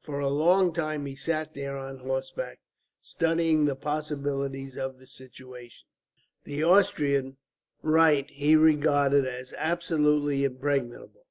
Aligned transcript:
For 0.00 0.18
a 0.18 0.28
long 0.28 0.72
time 0.72 1.06
he 1.06 1.14
sat 1.14 1.54
there 1.54 1.76
on 1.76 1.98
horseback, 1.98 2.58
studying 3.00 3.64
the 3.64 3.76
possibilities 3.76 4.76
of 4.76 4.98
the 4.98 5.06
situation. 5.06 5.86
The 6.42 6.64
Austrian 6.64 7.36
right 7.80 8.28
he 8.28 8.56
regarded 8.56 9.24
as 9.24 9.54
absolutely 9.56 10.42
impregnable. 10.42 11.26